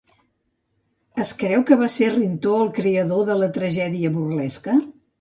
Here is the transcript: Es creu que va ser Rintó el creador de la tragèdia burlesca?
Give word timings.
Es 1.25 1.33
creu 1.43 1.61
que 1.71 1.77
va 1.83 1.91
ser 1.97 2.09
Rintó 2.15 2.57
el 2.65 2.75
creador 2.81 3.25
de 3.31 3.39
la 3.45 3.55
tragèdia 3.63 4.17
burlesca? 4.21 4.81